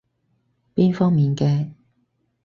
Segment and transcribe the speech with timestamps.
[0.73, 1.69] 邊方面嘅？